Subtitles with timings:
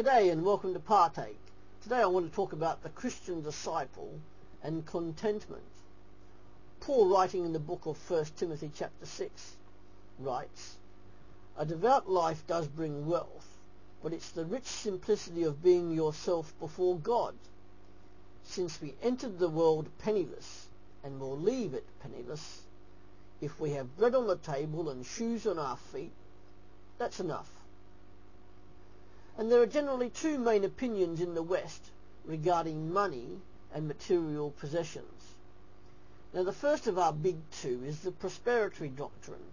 [0.00, 1.36] G'day and welcome to Partake.
[1.82, 4.18] Today I want to talk about the Christian disciple
[4.62, 5.62] and contentment.
[6.80, 9.56] Paul writing in the book of 1 Timothy chapter 6
[10.18, 10.76] writes,
[11.58, 13.46] A devout life does bring wealth,
[14.02, 17.34] but it's the rich simplicity of being yourself before God.
[18.44, 20.68] Since we entered the world penniless
[21.04, 22.62] and will leave it penniless,
[23.42, 26.14] if we have bread on the table and shoes on our feet,
[26.96, 27.50] that's enough.
[29.38, 31.90] And there are generally two main opinions in the West
[32.24, 33.40] regarding money
[33.72, 35.34] and material possessions.
[36.32, 39.44] Now the first of our big two is the prosperity doctrine,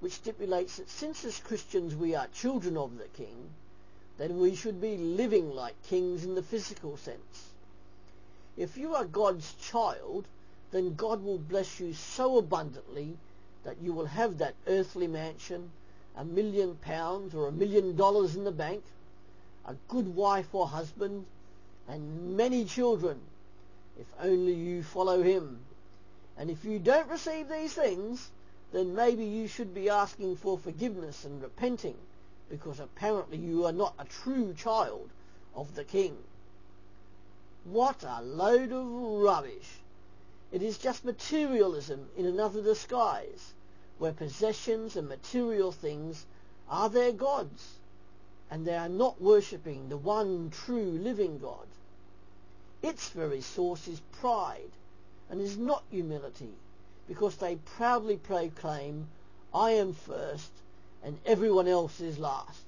[0.00, 3.50] which stipulates that since as Christians we are children of the King,
[4.18, 7.50] then we should be living like kings in the physical sense.
[8.56, 10.26] If you are God's child,
[10.70, 13.16] then God will bless you so abundantly
[13.64, 15.70] that you will have that earthly mansion,
[16.16, 18.82] a million pounds or a million dollars in the bank,
[19.66, 21.26] a good wife or husband,
[21.88, 23.20] and many children,
[23.98, 25.58] if only you follow him.
[26.38, 28.30] And if you don't receive these things,
[28.72, 31.96] then maybe you should be asking for forgiveness and repenting,
[32.48, 35.08] because apparently you are not a true child
[35.54, 36.16] of the King.
[37.64, 39.80] What a load of rubbish!
[40.52, 43.52] It is just materialism in another disguise,
[43.98, 46.24] where possessions and material things
[46.68, 47.78] are their gods
[48.50, 51.66] and they are not worshipping the one true living God.
[52.82, 54.70] Its very source is pride
[55.28, 56.54] and is not humility
[57.08, 59.08] because they proudly proclaim,
[59.52, 60.50] I am first
[61.02, 62.64] and everyone else is last.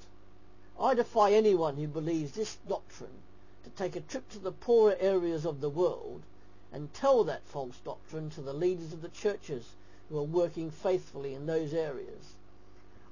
[0.80, 3.22] I defy anyone who believes this doctrine
[3.64, 6.22] to take a trip to the poorer areas of the world
[6.72, 9.64] and tell that false doctrine to the leaders of the churches
[10.08, 12.34] who are working faithfully in those areas.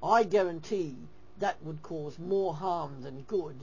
[0.03, 0.97] I guarantee
[1.39, 3.57] that would cause more harm than good,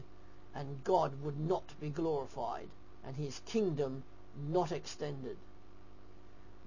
[0.55, 2.67] and God would not be glorified,
[3.05, 4.03] and his kingdom
[4.49, 5.37] not extended.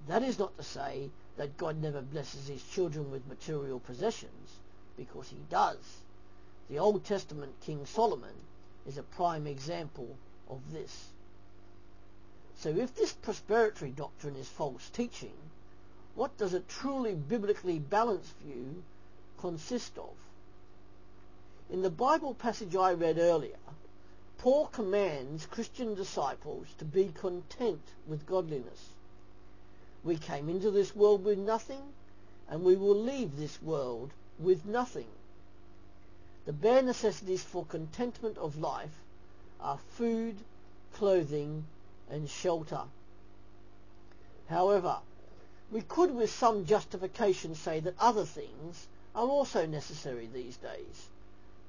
[0.07, 4.51] That is not to say that God never blesses his children with material possessions,
[4.97, 5.77] because he does.
[6.69, 8.35] The Old Testament King Solomon
[8.85, 10.17] is a prime example
[10.49, 11.07] of this.
[12.57, 15.33] So if this prosperity doctrine is false teaching,
[16.15, 18.83] what does a truly biblically balanced view
[19.37, 20.15] consist of?
[21.69, 23.59] In the Bible passage I read earlier,
[24.37, 28.91] Paul commands Christian disciples to be content with godliness.
[30.01, 31.93] We came into this world with nothing,
[32.47, 35.09] and we will leave this world with nothing.
[36.45, 39.01] The bare necessities for contentment of life
[39.59, 40.37] are food,
[40.93, 41.65] clothing,
[42.09, 42.83] and shelter.
[44.47, 44.99] However,
[45.69, 51.09] we could with some justification say that other things are also necessary these days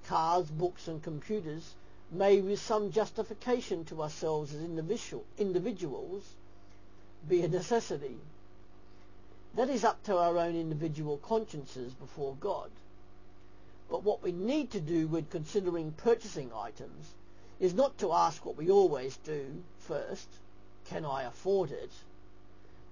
[0.08, 1.74] cars, books and computers
[2.10, 6.24] may with some justification to ourselves as individual, individuals
[7.28, 8.16] be a necessity.
[9.54, 12.70] That is up to our own individual consciences before God.
[13.90, 17.14] But what we need to do when considering purchasing items
[17.60, 20.28] is not to ask what we always do first,
[20.86, 21.90] can I afford it?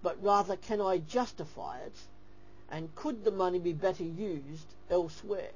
[0.03, 1.97] But rather, can I justify it?
[2.71, 5.53] And could the money be better used elsewhere?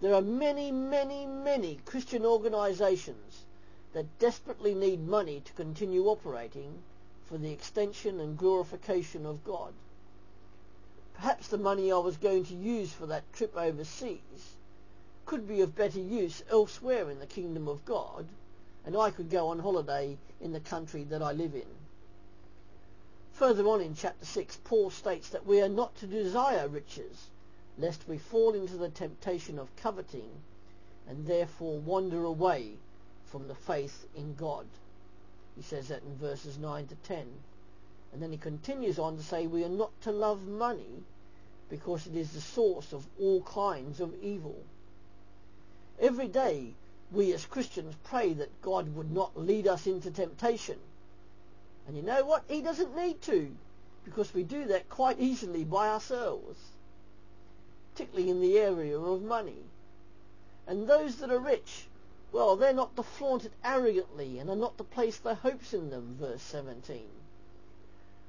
[0.00, 3.44] There are many, many, many Christian organizations
[3.92, 6.82] that desperately need money to continue operating
[7.26, 9.74] for the extension and glorification of God.
[11.14, 14.56] Perhaps the money I was going to use for that trip overseas
[15.26, 18.26] could be of better use elsewhere in the kingdom of God,
[18.86, 21.66] and I could go on holiday in the country that I live in.
[23.34, 27.28] Further on in chapter 6, Paul states that we are not to desire riches,
[27.80, 30.30] lest we fall into the temptation of coveting
[31.08, 32.74] and therefore wander away
[33.24, 34.66] from the faith in God.
[35.56, 37.26] He says that in verses 9 to 10.
[38.12, 41.04] And then he continues on to say we are not to love money
[41.70, 44.56] because it is the source of all kinds of evil.
[45.98, 46.74] Every day
[47.12, 50.78] we as Christians pray that God would not lead us into temptation.
[51.86, 52.44] And you know what?
[52.48, 53.50] He doesn't need to
[54.04, 56.58] because we do that quite easily by ourselves
[57.92, 59.64] particularly in the area of money.
[60.66, 61.86] And those that are rich,
[62.32, 65.90] well, they're not to flaunt it arrogantly and are not to place their hopes in
[65.90, 67.02] them, verse 17.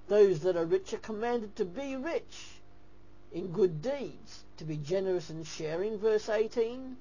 [0.08, 2.60] Those that are rich are commanded to be rich
[3.32, 6.98] in good deeds, to be generous and sharing, verse 18,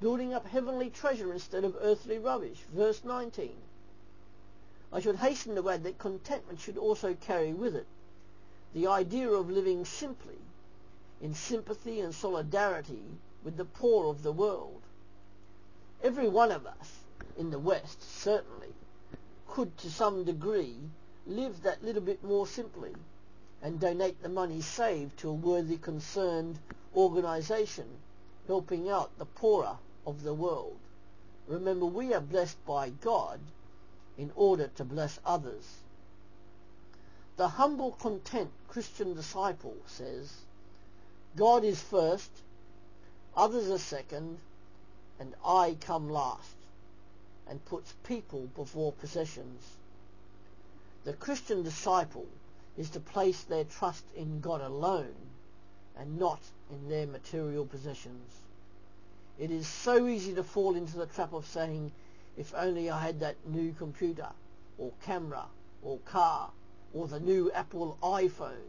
[0.00, 3.50] building up heavenly treasure instead of earthly rubbish, verse 19.
[4.92, 7.86] I should hasten to add that contentment should also carry with it
[8.74, 10.38] the idea of living simply
[11.22, 13.04] in sympathy and solidarity
[13.44, 14.82] with the poor of the world.
[16.02, 16.98] Every one of us
[17.38, 18.74] in the West, certainly,
[19.46, 20.76] could to some degree
[21.26, 22.92] live that little bit more simply
[23.62, 26.58] and donate the money saved to a worthy concerned
[26.96, 27.86] organisation
[28.48, 30.76] helping out the poorer of the world.
[31.46, 33.38] Remember, we are blessed by God
[34.18, 35.64] in order to bless others.
[37.36, 40.32] The humble, content Christian disciple says,
[41.34, 42.30] God is first,
[43.34, 44.38] others are second,
[45.18, 46.56] and I come last,
[47.48, 49.62] and puts people before possessions.
[51.04, 52.26] The Christian disciple
[52.76, 55.14] is to place their trust in God alone
[55.98, 56.40] and not
[56.70, 58.30] in their material possessions.
[59.38, 61.92] It is so easy to fall into the trap of saying,
[62.36, 64.28] if only I had that new computer
[64.78, 65.46] or camera
[65.82, 66.50] or car
[66.92, 68.68] or the new Apple iPhone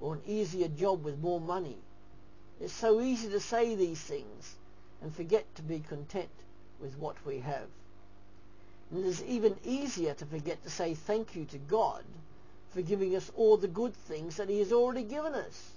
[0.00, 1.76] or an easier job with more money.
[2.60, 4.54] It's so easy to say these things
[5.02, 6.30] and forget to be content
[6.80, 7.68] with what we have.
[8.90, 12.04] And it is even easier to forget to say thank you to God
[12.70, 15.70] for giving us all the good things that he has already given us.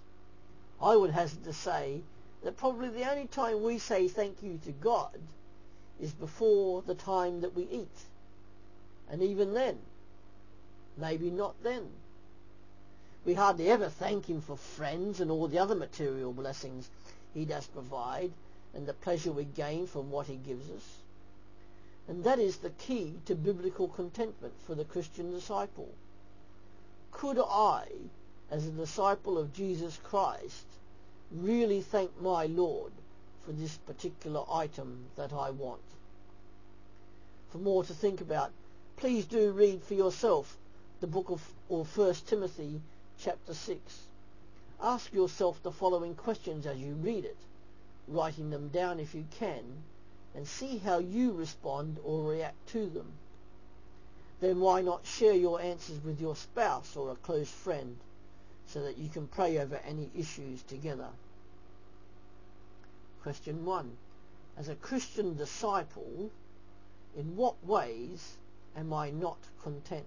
[0.81, 2.01] I would hazard to say
[2.43, 5.19] that probably the only time we say thank you to God
[5.99, 7.97] is before the time that we eat.
[9.09, 9.77] And even then,
[10.97, 11.89] maybe not then.
[13.25, 16.89] We hardly ever thank him for friends and all the other material blessings
[17.33, 18.31] he does provide
[18.74, 20.98] and the pleasure we gain from what he gives us.
[22.07, 25.89] And that is the key to biblical contentment for the Christian disciple.
[27.12, 27.88] Could I,
[28.50, 30.65] as a disciple of Jesus Christ,
[31.31, 32.92] really thank my Lord
[33.45, 35.81] for this particular item that I want?
[37.51, 38.51] For more to think about,
[38.98, 40.57] please do read for yourself
[41.01, 42.81] the book of or 1 Timothy
[43.21, 43.81] chapter 6.
[44.81, 47.38] Ask yourself the following questions as you read it,
[48.07, 49.63] writing them down if you can,
[50.36, 53.12] and see how you respond or react to them.
[54.39, 57.98] Then why not share your answers with your spouse or a close friend
[58.68, 61.10] so that you can pray over any issues together?
[63.22, 63.98] Question 1.
[64.57, 66.31] As a Christian disciple,
[67.18, 68.38] in what ways
[68.77, 70.06] am I not content?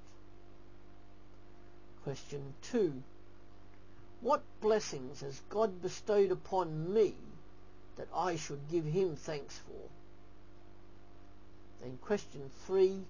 [2.04, 3.02] Question 2.
[4.20, 7.14] What blessings has God bestowed upon me
[7.96, 9.88] that I should give him thanks for?
[11.80, 13.00] Then question 3.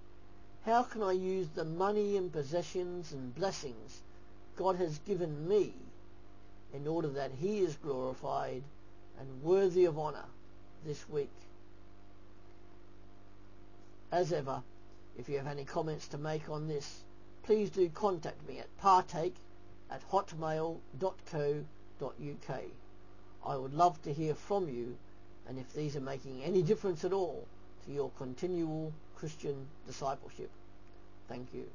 [0.65, 4.01] How can I use the money and possessions and blessings
[4.57, 5.73] God has given me
[6.73, 8.63] in order that he is glorified
[9.19, 10.25] and worthy of honour
[10.87, 11.33] this week?
[14.11, 14.63] As ever,
[15.19, 17.03] if you have any comments to make on this,
[17.43, 19.35] please do contact me at partake
[19.91, 22.61] at hotmail.co.uk.
[23.45, 24.97] I would love to hear from you
[25.49, 27.47] and if these are making any difference at all
[27.85, 30.51] to your continual Christian discipleship.
[31.29, 31.67] Thank you.